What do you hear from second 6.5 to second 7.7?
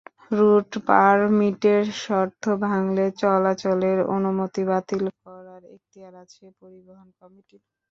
পরিবহন কমিটির।